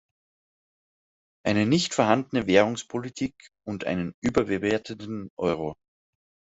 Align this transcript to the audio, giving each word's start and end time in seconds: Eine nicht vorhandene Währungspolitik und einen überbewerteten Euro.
Eine 1.45 1.67
nicht 1.67 1.93
vorhandene 1.93 2.47
Währungspolitik 2.47 3.35
und 3.67 3.85
einen 3.85 4.15
überbewerteten 4.23 5.29
Euro. 5.37 5.75